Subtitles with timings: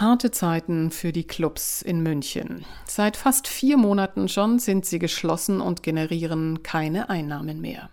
[0.00, 2.64] Harte Zeiten für die Clubs in München.
[2.86, 7.90] Seit fast vier Monaten schon sind sie geschlossen und generieren keine Einnahmen mehr.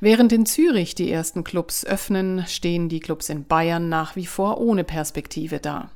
[0.00, 4.58] Während in Zürich die ersten Clubs öffnen, stehen die Clubs in Bayern nach wie vor
[4.58, 5.90] ohne Perspektive da.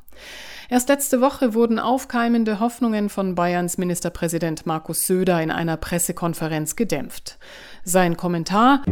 [0.68, 7.38] Erst letzte Woche wurden aufkeimende Hoffnungen von Bayerns Ministerpräsident Markus Söder in einer Pressekonferenz gedämpft.
[7.84, 8.82] Sein Kommentar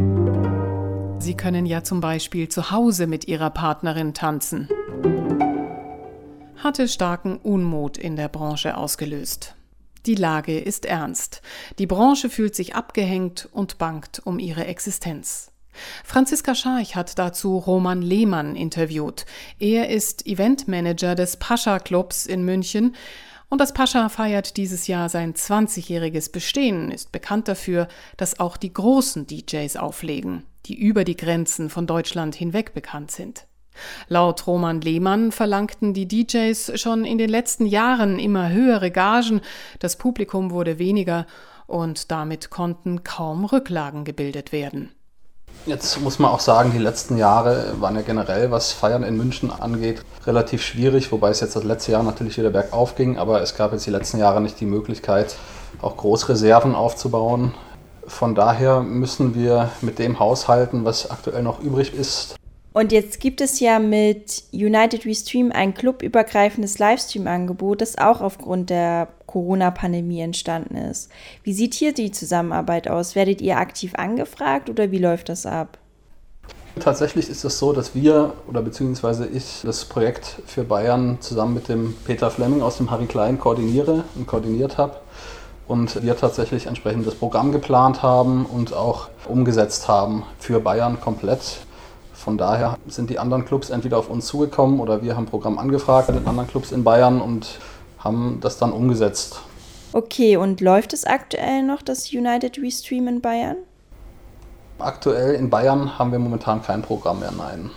[1.19, 4.69] Sie können ja zum Beispiel zu Hause mit Ihrer Partnerin tanzen
[6.57, 9.55] hatte starken Unmut in der Branche ausgelöst.
[10.05, 11.41] Die Lage ist ernst.
[11.79, 15.51] Die Branche fühlt sich abgehängt und bangt um ihre Existenz.
[16.03, 19.25] Franziska Scharch hat dazu Roman Lehmann interviewt.
[19.59, 22.95] Er ist Eventmanager des Pascha Clubs in München
[23.49, 27.87] und das Pascha feiert dieses Jahr sein 20-jähriges Bestehen, ist bekannt dafür,
[28.17, 33.46] dass auch die großen DJs auflegen, die über die Grenzen von Deutschland hinweg bekannt sind.
[34.07, 39.41] Laut Roman Lehmann verlangten die DJs schon in den letzten Jahren immer höhere Gagen,
[39.79, 41.25] das Publikum wurde weniger
[41.67, 44.91] und damit konnten kaum Rücklagen gebildet werden.
[45.65, 49.51] Jetzt muss man auch sagen, die letzten Jahre waren ja generell, was Feiern in München
[49.51, 53.55] angeht, relativ schwierig, wobei es jetzt das letzte Jahr natürlich wieder bergauf ging, aber es
[53.55, 55.35] gab jetzt die letzten Jahre nicht die Möglichkeit,
[55.81, 57.53] auch Großreserven aufzubauen.
[58.05, 62.37] Von daher müssen wir mit dem haushalten, was aktuell noch übrig ist.
[62.77, 68.69] Und jetzt gibt es ja mit United We Stream ein clubübergreifendes Livestream-Angebot, das auch aufgrund
[68.69, 71.09] der Corona-Pandemie entstanden ist.
[71.41, 73.15] Wie sieht hier die Zusammenarbeit aus?
[73.15, 75.79] Werdet ihr aktiv angefragt oder wie läuft das ab?
[76.79, 81.69] Tatsächlich ist es so, dass wir oder beziehungsweise ich das Projekt für Bayern zusammen mit
[81.69, 84.97] dem Peter Fleming aus dem Harry Klein koordiniere und koordiniert habe
[85.67, 91.65] und wir tatsächlich entsprechend das Programm geplant haben und auch umgesetzt haben für Bayern komplett.
[92.27, 95.57] Von daher sind die anderen Clubs entweder auf uns zugekommen oder wir haben ein Programm
[95.57, 97.57] angefragt mit den anderen Clubs in Bayern und
[97.99, 99.39] haben das dann umgesetzt.
[99.93, 103.55] Okay, und läuft es aktuell noch das United Restream in Bayern?
[104.77, 107.71] Aktuell in Bayern haben wir momentan kein Programm mehr, nein.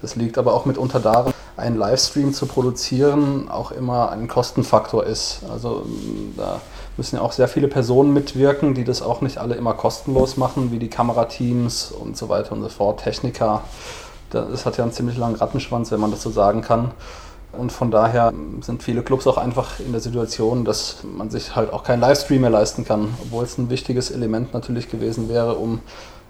[0.00, 5.40] Das liegt aber auch mitunter daran, einen Livestream zu produzieren auch immer ein Kostenfaktor ist.
[5.50, 5.84] Also
[6.36, 6.60] da
[6.96, 10.72] müssen ja auch sehr viele Personen mitwirken, die das auch nicht alle immer kostenlos machen,
[10.72, 13.62] wie die Kamerateams und so weiter und so fort, Techniker.
[14.30, 16.92] Das hat ja einen ziemlich langen Rattenschwanz, wenn man das so sagen kann.
[17.52, 18.32] Und von daher
[18.62, 22.40] sind viele Clubs auch einfach in der Situation, dass man sich halt auch keinen Livestream
[22.40, 25.80] mehr leisten kann, obwohl es ein wichtiges Element natürlich gewesen wäre, um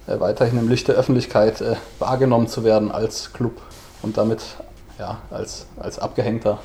[0.08, 3.52] äh, weiterhin im Licht der Öffentlichkeit äh, wahrgenommen zu werden als Club
[4.02, 4.42] und damit
[5.02, 6.58] ja, als, als Abgehängter.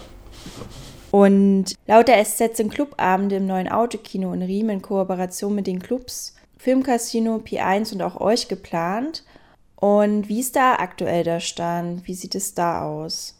[1.10, 5.82] Und laut der SZ sind Clubabende im neuen Autokino in Riem in Kooperation mit den
[5.82, 9.24] Clubs Filmcasino, P1 und auch euch geplant.
[9.76, 12.08] Und wie ist da aktuell der Stand?
[12.08, 13.36] Wie sieht es da aus?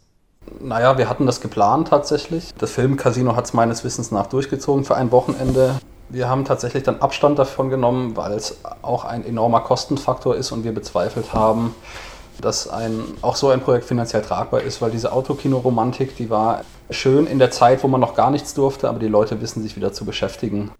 [0.60, 2.54] Naja, wir hatten das geplant tatsächlich.
[2.58, 5.78] Das Filmcasino hat es meines Wissens nach durchgezogen für ein Wochenende.
[6.08, 10.64] Wir haben tatsächlich dann Abstand davon genommen, weil es auch ein enormer Kostenfaktor ist und
[10.64, 11.74] wir bezweifelt haben,
[12.40, 17.26] dass ein, auch so ein Projekt finanziell tragbar ist, weil diese Autokino-Romantik, die war schön
[17.26, 19.92] in der Zeit, wo man noch gar nichts durfte, aber die Leute wissen sich wieder
[19.92, 20.70] zu beschäftigen.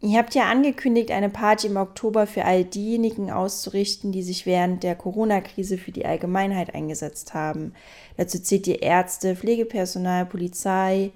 [0.00, 4.82] Ihr habt ja angekündigt, eine Party im Oktober für all diejenigen auszurichten, die sich während
[4.82, 7.72] der Corona-Krise für die Allgemeinheit eingesetzt haben.
[8.18, 11.12] Dazu zählt ihr Ärzte, Pflegepersonal, Polizei,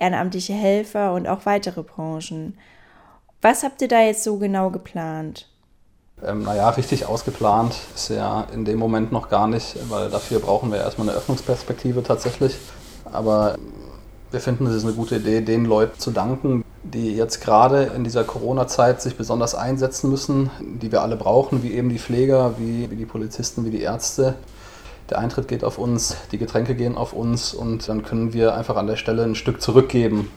[0.00, 2.58] ehrenamtliche Helfer und auch weitere Branchen.
[3.40, 5.48] Was habt ihr da jetzt so genau geplant?
[6.22, 10.70] Ähm, naja, richtig ausgeplant ist ja in dem Moment noch gar nicht, weil dafür brauchen
[10.70, 12.56] wir erstmal eine Öffnungsperspektive tatsächlich.
[13.04, 13.56] Aber
[14.30, 18.04] wir finden, es ist eine gute Idee, den Leuten zu danken, die jetzt gerade in
[18.04, 22.90] dieser Corona-Zeit sich besonders einsetzen müssen, die wir alle brauchen, wie eben die Pfleger, wie,
[22.90, 24.34] wie die Polizisten, wie die Ärzte.
[25.10, 28.76] Der Eintritt geht auf uns, die Getränke gehen auf uns und dann können wir einfach
[28.76, 30.30] an der Stelle ein Stück zurückgeben.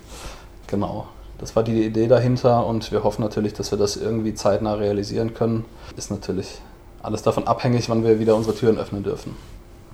[0.68, 1.08] Genau.
[1.40, 5.34] Das war die Idee dahinter und wir hoffen natürlich, dass wir das irgendwie zeitnah realisieren
[5.34, 5.66] können.
[5.96, 6.62] Ist natürlich
[7.02, 9.36] alles davon abhängig, wann wir wieder unsere Türen öffnen dürfen.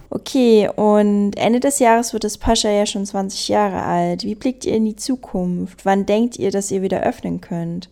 [0.09, 4.23] Okay, und Ende des Jahres wird das Pascha ja schon 20 Jahre alt.
[4.23, 5.85] Wie blickt ihr in die Zukunft?
[5.85, 7.89] Wann denkt ihr, dass ihr wieder öffnen könnt?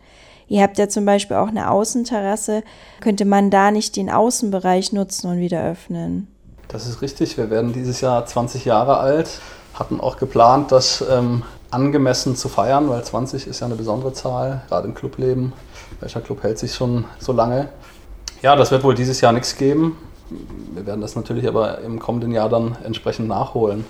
[0.48, 2.64] Ihr habt ja zum Beispiel auch eine Außenterrasse.
[3.00, 6.28] Könnte man da nicht den Außenbereich nutzen und wieder öffnen?
[6.68, 7.38] Das ist richtig.
[7.38, 9.40] Wir werden dieses Jahr 20 Jahre alt.
[9.74, 14.62] Hatten auch geplant, das ähm, angemessen zu feiern, weil 20 ist ja eine besondere Zahl,
[14.68, 15.54] gerade im Clubleben.
[16.00, 17.70] Welcher Club hält sich schon so lange?
[18.42, 19.98] Ja, das wird wohl dieses Jahr nichts geben.
[20.74, 23.86] Wir werden das natürlich aber im kommenden Jahr dann entsprechend nachholen.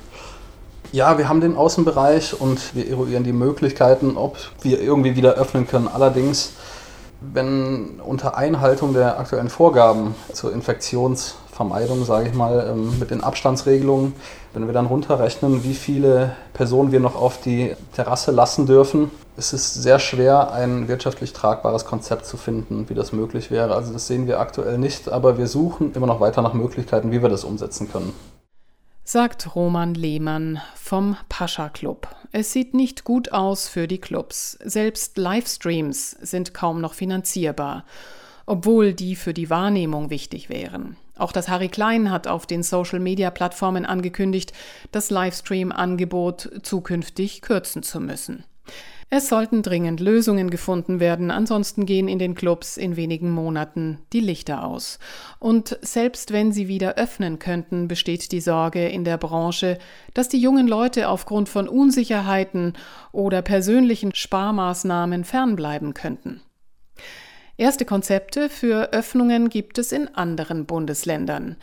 [0.91, 5.67] Ja, wir haben den Außenbereich und wir eruieren die Möglichkeiten, ob wir irgendwie wieder öffnen
[5.67, 5.87] können.
[5.87, 6.53] Allerdings,
[7.21, 10.51] wenn unter Einhaltung der aktuellen Vorgaben zur
[11.51, 14.13] Infektionsvermeidung, sage ich mal, ähm, mit den Abstandsregelungen,
[14.53, 19.12] wenn wir dann runterrechnen, wie viele Personen wir noch auf die Terrasse lassen dürfen.
[19.38, 23.75] Es ist sehr schwer, ein wirtschaftlich tragbares Konzept zu finden, wie das möglich wäre.
[23.75, 27.21] Also das sehen wir aktuell nicht, aber wir suchen immer noch weiter nach Möglichkeiten, wie
[27.21, 28.13] wir das umsetzen können.
[29.03, 32.07] Sagt Roman Lehmann vom Pascha Club.
[32.31, 34.57] Es sieht nicht gut aus für die Clubs.
[34.63, 37.83] Selbst Livestreams sind kaum noch finanzierbar,
[38.45, 40.98] obwohl die für die Wahrnehmung wichtig wären.
[41.21, 44.53] Auch das Harry Klein hat auf den Social-Media-Plattformen angekündigt,
[44.91, 48.44] das Livestream-Angebot zukünftig kürzen zu müssen.
[49.12, 54.19] Es sollten dringend Lösungen gefunden werden, ansonsten gehen in den Clubs in wenigen Monaten die
[54.19, 54.97] Lichter aus.
[55.38, 59.77] Und selbst wenn sie wieder öffnen könnten, besteht die Sorge in der Branche,
[60.15, 62.74] dass die jungen Leute aufgrund von Unsicherheiten
[63.12, 66.41] oder persönlichen Sparmaßnahmen fernbleiben könnten.
[67.61, 71.57] Erste Konzepte für Öffnungen gibt es in anderen Bundesländern.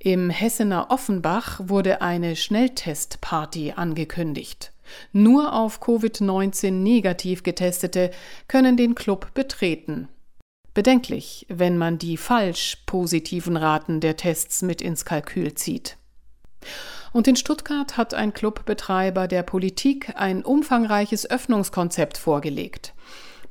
[0.00, 4.72] Im Hessener Offenbach wurde eine Schnelltestparty angekündigt.
[5.12, 8.10] Nur auf Covid-19 negativ getestete
[8.48, 10.08] können den Club betreten.
[10.74, 15.98] Bedenklich, wenn man die falsch positiven Raten der Tests mit ins Kalkül zieht.
[17.12, 22.92] Und in Stuttgart hat ein Clubbetreiber der Politik ein umfangreiches Öffnungskonzept vorgelegt.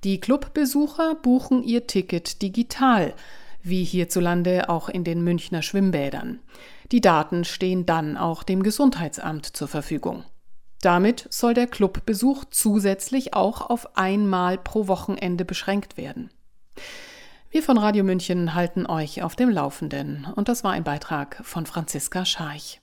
[0.04, 3.14] Die Clubbesucher buchen ihr Ticket digital,
[3.62, 6.40] wie hierzulande auch in den Münchner Schwimmbädern.
[6.92, 10.26] Die Daten stehen dann auch dem Gesundheitsamt zur Verfügung.
[10.82, 16.30] Damit soll der Clubbesuch zusätzlich auch auf einmal pro Wochenende beschränkt werden.
[17.50, 21.66] Wir von Radio München halten euch auf dem Laufenden und das war ein Beitrag von
[21.66, 22.83] Franziska Scharch.